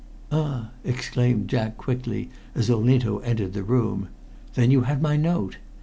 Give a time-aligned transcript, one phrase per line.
[0.31, 4.07] "Ah!" exclaimed Jack quickly, as Olinto entered the room.
[4.55, 5.57] "Then you had my note!